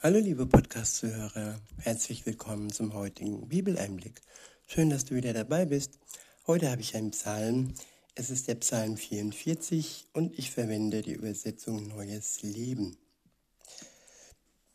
[0.00, 4.22] Hallo liebe Podcast-Zuhörer, herzlich willkommen zum heutigen Bibeleinblick.
[4.68, 5.98] Schön, dass du wieder dabei bist.
[6.46, 7.74] Heute habe ich einen Psalm.
[8.14, 12.96] Es ist der Psalm 44 und ich verwende die Übersetzung Neues Leben.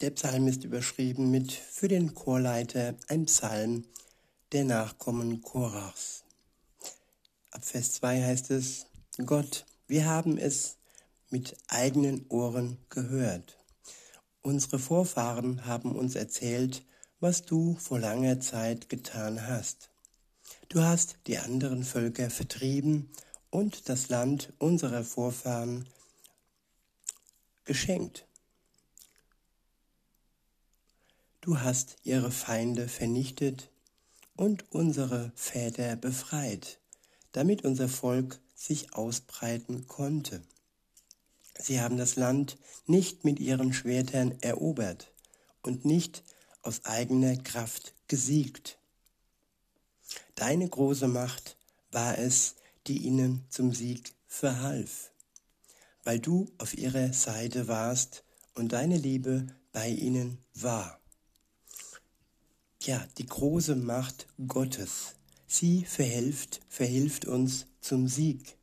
[0.00, 3.86] Der Psalm ist überschrieben mit für den Chorleiter ein Psalm
[4.52, 6.22] der Nachkommen Korachs.
[7.50, 8.86] Ab Vers 2 heißt es,
[9.26, 10.76] Gott, wir haben es
[11.28, 13.57] mit eigenen Ohren gehört.
[14.48, 16.82] Unsere Vorfahren haben uns erzählt,
[17.20, 19.90] was du vor langer Zeit getan hast.
[20.70, 23.10] Du hast die anderen Völker vertrieben
[23.50, 25.86] und das Land unserer Vorfahren
[27.66, 28.26] geschenkt.
[31.42, 33.70] Du hast ihre Feinde vernichtet
[34.34, 36.78] und unsere Väter befreit,
[37.32, 40.40] damit unser Volk sich ausbreiten konnte.
[41.60, 45.12] Sie haben das Land nicht mit ihren Schwertern erobert
[45.62, 46.22] und nicht
[46.62, 48.78] aus eigener Kraft gesiegt.
[50.34, 51.56] Deine große Macht
[51.90, 52.54] war es,
[52.86, 55.10] die ihnen zum Sieg verhalf,
[56.04, 61.00] weil du auf ihrer Seite warst und deine Liebe bei ihnen war.
[62.82, 68.56] Ja, die große Macht Gottes, sie verhilft, verhilft uns zum Sieg.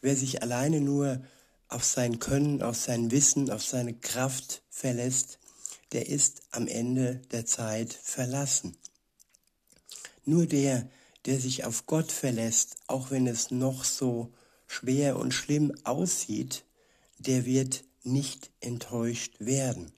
[0.00, 1.22] Wer sich alleine nur
[1.68, 5.38] auf sein Können, auf sein Wissen, auf seine Kraft verlässt,
[5.92, 8.76] der ist am Ende der Zeit verlassen.
[10.24, 10.88] Nur der,
[11.24, 14.32] der sich auf Gott verlässt, auch wenn es noch so
[14.66, 16.64] schwer und schlimm aussieht,
[17.18, 19.92] der wird nicht enttäuscht werden.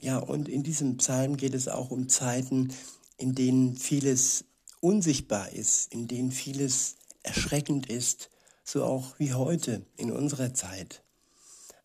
[0.00, 2.74] Ja, und in diesem Psalm geht es auch um Zeiten,
[3.16, 4.44] in denen vieles
[4.80, 8.30] unsichtbar ist, in denen vieles erschreckend ist,
[8.66, 11.02] so auch wie heute in unserer Zeit.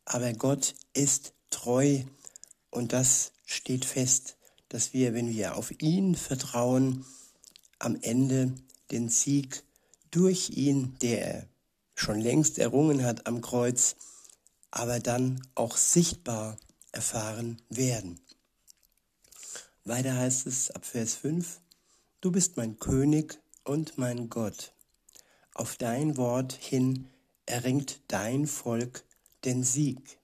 [0.04, 2.04] Aber Gott ist treu
[2.72, 4.36] und das steht fest,
[4.68, 7.06] dass wir, wenn wir auf ihn vertrauen,
[7.78, 8.54] am Ende
[8.90, 9.64] den Sieg
[10.10, 11.48] durch ihn, der er
[11.94, 13.96] schon längst errungen hat am Kreuz,
[14.72, 16.58] aber dann auch sichtbar
[16.92, 18.20] erfahren werden.
[19.84, 21.62] Weiter heißt es ab Vers 5,
[22.22, 24.74] Du bist mein König und mein Gott.
[25.54, 27.08] Auf dein Wort hin
[27.46, 29.04] erringt dein Volk
[29.44, 30.20] den Sieg.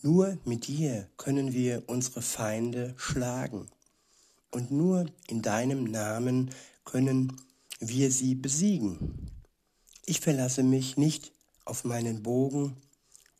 [0.00, 3.68] Nur mit dir können wir unsere Feinde schlagen.
[4.50, 6.50] Und nur in deinem Namen
[6.84, 7.40] können
[7.80, 9.30] wir sie besiegen.
[10.06, 11.32] Ich verlasse mich nicht
[11.64, 12.76] auf meinen Bogen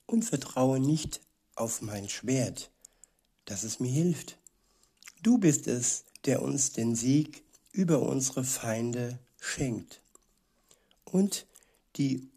[0.07, 1.21] und vertraue nicht
[1.55, 2.71] auf mein Schwert,
[3.45, 4.39] dass es mir hilft.
[5.23, 7.44] Du bist es, der uns den Sieg
[7.75, 10.01] über unsere Feinde schenkt
[11.05, 11.47] und
[11.97, 12.31] die,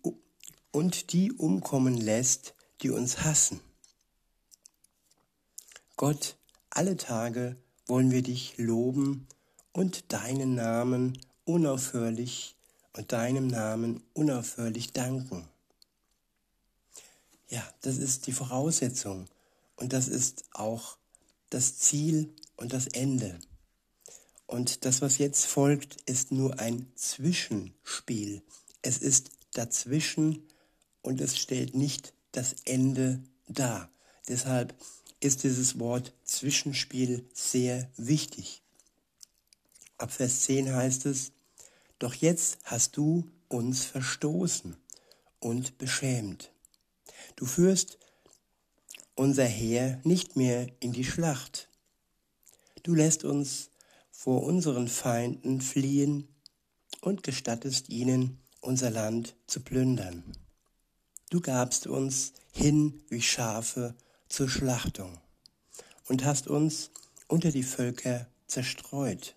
[0.71, 3.61] und die umkommen lässt, die uns hassen.
[5.95, 6.37] Gott,
[6.71, 7.55] alle Tage
[7.85, 9.27] wollen wir dich loben
[9.73, 12.55] und deinen Namen unaufhörlich
[12.93, 15.47] und deinem Namen unaufhörlich danken.
[17.47, 19.27] Ja, das ist die Voraussetzung
[19.75, 20.97] und das ist auch
[21.51, 23.39] das Ziel und das Ende.
[24.47, 28.41] Und das, was jetzt folgt, ist nur ein Zwischenspiel.
[28.81, 30.47] Es ist dazwischen
[31.01, 33.91] und es stellt nicht das Ende dar.
[34.27, 34.73] Deshalb
[35.19, 38.61] ist dieses Wort Zwischenspiel sehr wichtig.
[39.97, 41.31] Ab Vers 10 heißt es,
[41.99, 44.77] Doch jetzt hast du uns verstoßen
[45.39, 46.51] und beschämt.
[47.35, 47.97] Du führst
[49.15, 51.69] unser Heer nicht mehr in die Schlacht.
[52.83, 53.71] Du lässt uns
[54.17, 56.27] vor unseren Feinden fliehen
[57.01, 60.23] und gestattest ihnen, unser Land zu plündern.
[61.29, 63.93] Du gabst uns hin wie Schafe
[64.27, 65.19] zur Schlachtung
[66.07, 66.89] und hast uns
[67.27, 69.35] unter die Völker zerstreut.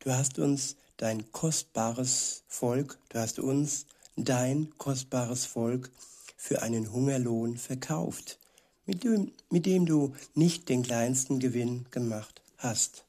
[0.00, 5.92] Du hast uns dein kostbares Volk, du hast uns dein kostbares Volk
[6.36, 8.40] für einen Hungerlohn verkauft,
[8.86, 13.04] mit dem, mit dem du nicht den kleinsten Gewinn gemacht hast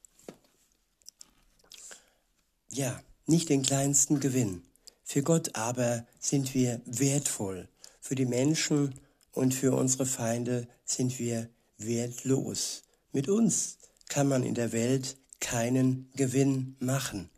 [2.76, 4.62] ja, nicht den kleinsten Gewinn.
[5.04, 7.70] Für Gott aber sind wir wertvoll.
[8.02, 8.96] Für die Menschen
[9.32, 12.84] und für unsere Feinde sind wir wertlos.
[13.12, 13.78] Mit uns
[14.10, 17.30] kann man in der Welt keinen Gewinn machen.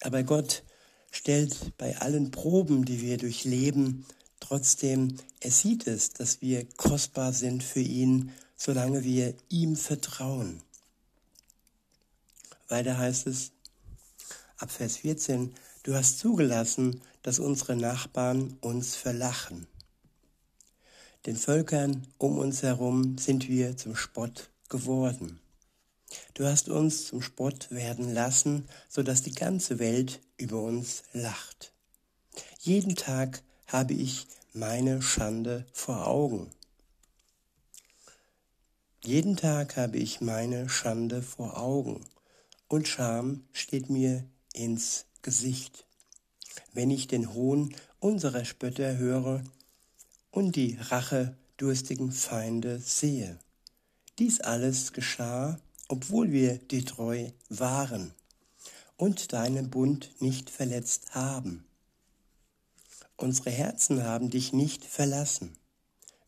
[0.00, 0.62] Aber Gott
[1.10, 4.06] stellt bei allen Proben, die wir durchleben,
[4.40, 10.62] trotzdem, er sieht es, dass wir kostbar sind für ihn, solange wir ihm vertrauen.
[12.68, 13.52] Weiter heißt es,
[14.58, 19.66] ab Vers 14, du hast zugelassen, dass unsere Nachbarn uns verlachen.
[21.26, 25.40] Den Völkern um uns herum sind wir zum Spott geworden.
[26.34, 31.72] Du hast uns zum Spott werden lassen, so dass die ganze Welt über uns lacht.
[32.60, 36.50] Jeden Tag habe ich meine Schande vor Augen.
[39.04, 42.04] Jeden Tag habe ich meine Schande vor Augen
[42.68, 44.24] und Scham steht mir
[44.56, 45.86] ins Gesicht,
[46.72, 49.42] wenn ich den Hohn unserer Spötter höre
[50.30, 53.38] und die rachedurstigen Feinde sehe.
[54.18, 55.58] Dies alles geschah,
[55.88, 58.12] obwohl wir dir treu waren
[58.96, 61.64] und deinen Bund nicht verletzt haben.
[63.16, 65.56] Unsere Herzen haben dich nicht verlassen.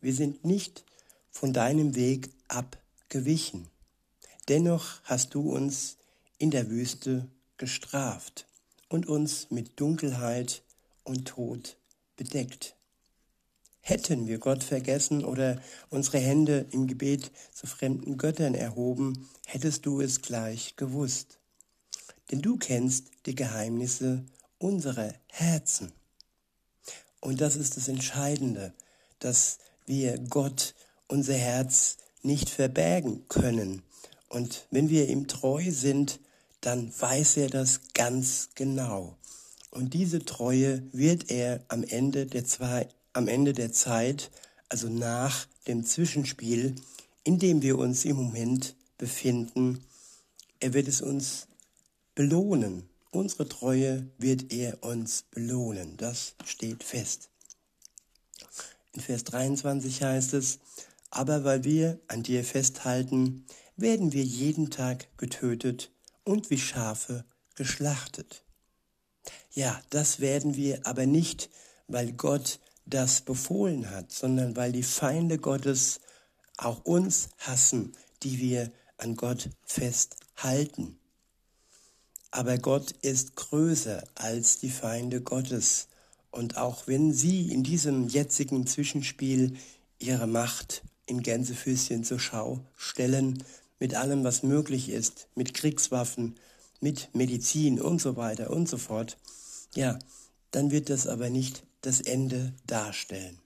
[0.00, 0.84] Wir sind nicht
[1.30, 3.68] von deinem Weg abgewichen.
[4.48, 5.96] Dennoch hast du uns
[6.38, 7.28] in der Wüste
[7.58, 8.46] gestraft
[8.88, 10.62] und uns mit Dunkelheit
[11.04, 11.76] und Tod
[12.16, 12.74] bedeckt.
[13.80, 20.00] Hätten wir Gott vergessen oder unsere Hände im Gebet zu fremden Göttern erhoben, hättest du
[20.00, 21.38] es gleich gewusst.
[22.30, 24.24] Denn du kennst die Geheimnisse
[24.58, 25.92] unserer Herzen.
[27.20, 28.74] Und das ist das Entscheidende,
[29.18, 30.74] dass wir Gott
[31.08, 33.82] unser Herz nicht verbergen können.
[34.28, 36.20] Und wenn wir ihm treu sind,
[36.60, 39.16] dann weiß er das ganz genau.
[39.70, 44.30] Und diese Treue wird er am Ende der, zwei, am Ende der Zeit,
[44.68, 46.74] also nach dem Zwischenspiel,
[47.24, 49.84] in dem wir uns im Moment befinden,
[50.60, 51.46] er wird es uns
[52.14, 52.88] belohnen.
[53.10, 55.96] Unsere Treue wird er uns belohnen.
[55.96, 57.30] Das steht fest.
[58.92, 60.58] In Vers 23 heißt es,
[61.10, 63.46] aber weil wir an dir festhalten,
[63.76, 65.90] werden wir jeden Tag getötet
[66.28, 68.44] und wie Schafe geschlachtet.
[69.50, 71.48] Ja, das werden wir aber nicht,
[71.86, 76.00] weil Gott das befohlen hat, sondern weil die Feinde Gottes
[76.58, 80.98] auch uns hassen, die wir an Gott festhalten.
[82.30, 85.88] Aber Gott ist größer als die Feinde Gottes.
[86.30, 89.56] Und auch wenn sie in diesem jetzigen Zwischenspiel
[89.98, 93.42] ihre Macht in Gänsefüßchen zur Schau stellen,
[93.78, 96.38] mit allem, was möglich ist, mit Kriegswaffen,
[96.80, 99.18] mit Medizin und so weiter und so fort,
[99.74, 99.98] ja,
[100.50, 103.40] dann wird das aber nicht das Ende darstellen.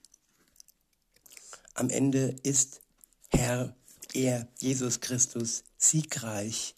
[1.73, 2.81] Am Ende ist
[3.29, 3.75] Herr,
[4.13, 6.75] er, Jesus Christus, siegreich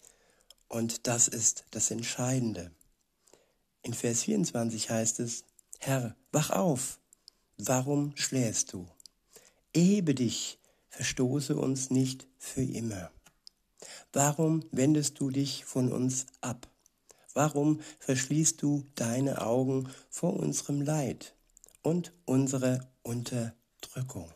[0.68, 2.72] und das ist das Entscheidende.
[3.82, 5.44] In Vers 24 heißt es,
[5.78, 6.98] Herr, wach auf,
[7.58, 8.88] warum schläfst du?
[9.72, 10.58] Erhebe dich,
[10.88, 13.10] verstoße uns nicht für immer.
[14.12, 16.68] Warum wendest du dich von uns ab?
[17.34, 21.34] Warum verschließt du deine Augen vor unserem Leid
[21.82, 24.30] und unserer Unterdrückung?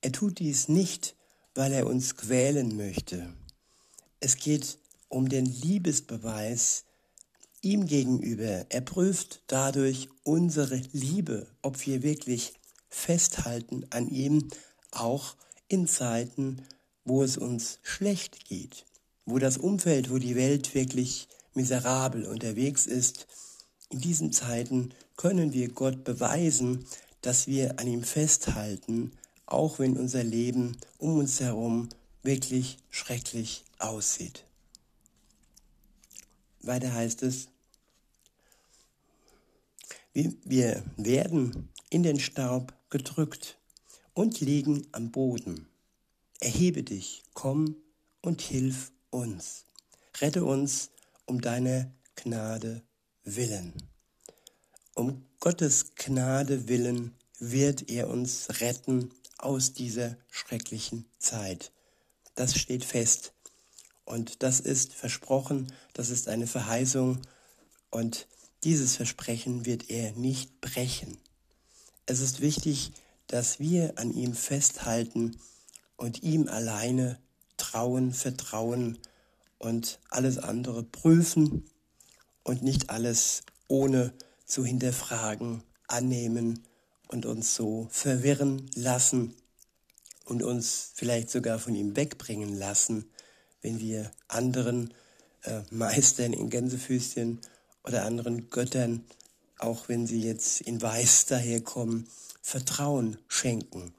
[0.00, 1.16] Er tut dies nicht,
[1.54, 3.34] weil er uns quälen möchte.
[4.20, 4.78] Es geht
[5.08, 6.84] um den Liebesbeweis
[7.60, 8.66] ihm gegenüber.
[8.68, 12.54] Er prüft dadurch unsere Liebe, ob wir wirklich
[12.88, 14.48] festhalten an ihm,
[14.92, 15.34] auch
[15.66, 16.62] in Zeiten,
[17.08, 18.84] wo es uns schlecht geht,
[19.24, 23.26] wo das Umfeld, wo die Welt wirklich miserabel unterwegs ist.
[23.90, 26.84] In diesen Zeiten können wir Gott beweisen,
[27.22, 29.12] dass wir an ihm festhalten,
[29.46, 31.88] auch wenn unser Leben um uns herum
[32.22, 34.44] wirklich schrecklich aussieht.
[36.60, 37.48] Weiter heißt es,
[40.12, 43.56] wir werden in den Staub gedrückt
[44.14, 45.68] und liegen am Boden.
[46.40, 47.76] Erhebe dich, komm
[48.22, 49.64] und hilf uns.
[50.20, 50.90] Rette uns
[51.26, 52.82] um deine Gnade
[53.24, 53.72] willen.
[54.94, 61.72] Um Gottes Gnade willen wird er uns retten aus dieser schrecklichen Zeit.
[62.34, 63.32] Das steht fest.
[64.04, 67.20] Und das ist versprochen, das ist eine Verheißung.
[67.90, 68.26] Und
[68.64, 71.18] dieses Versprechen wird er nicht brechen.
[72.06, 72.92] Es ist wichtig,
[73.26, 75.38] dass wir an ihm festhalten
[75.98, 77.18] und ihm alleine
[77.58, 78.96] trauen, vertrauen
[79.58, 81.68] und alles andere prüfen
[82.44, 84.14] und nicht alles ohne
[84.46, 86.64] zu hinterfragen, annehmen
[87.08, 89.34] und uns so verwirren lassen
[90.24, 93.10] und uns vielleicht sogar von ihm wegbringen lassen,
[93.60, 94.94] wenn wir anderen
[95.42, 97.40] äh, Meistern in Gänsefüßchen
[97.82, 99.04] oder anderen Göttern,
[99.58, 102.08] auch wenn sie jetzt in Weiß daherkommen,
[102.40, 103.92] Vertrauen schenken.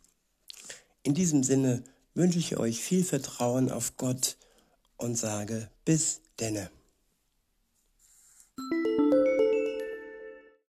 [1.04, 4.38] In diesem Sinne wünsche ich euch viel Vertrauen auf Gott
[4.98, 6.70] und sage bis denne.